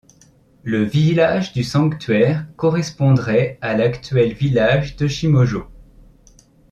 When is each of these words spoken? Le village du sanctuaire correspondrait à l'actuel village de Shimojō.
Le 0.63 0.81
village 0.83 1.53
du 1.53 1.63
sanctuaire 1.63 2.47
correspondrait 2.55 3.59
à 3.61 3.77
l'actuel 3.77 4.33
village 4.33 4.95
de 4.95 5.07
Shimojō. 5.07 5.67